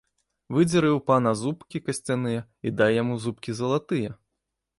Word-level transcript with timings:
Выдзеры 0.55 0.87
ў 0.91 0.99
пана 1.09 1.33
зубкі 1.41 1.81
касцяныя 1.89 2.41
і 2.69 2.75
дай 2.81 2.91
яму 3.01 3.19
зубкі 3.27 3.57
залатыя! 3.61 4.09